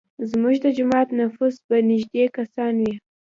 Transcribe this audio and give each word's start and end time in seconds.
زموږ 0.29 0.55
د 0.63 0.65
جومات 0.77 1.07
نفوس 1.19 1.55
به 1.67 1.77
نیږدی 1.89 2.25
کسان 2.37 2.73
وي. 2.83 2.93